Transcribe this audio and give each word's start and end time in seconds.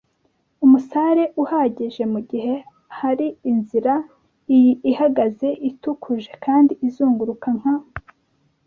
umusare 0.65 1.23
uhagije 1.43 2.03
mugihe 2.13 2.55
hari 2.99 3.27
inzira, 3.51 3.93
iyi 4.55 4.73
ihagaze 4.91 5.47
ituje 5.69 6.31
kandi 6.45 6.73
izunguruka 6.87 7.47
nka 7.59 7.73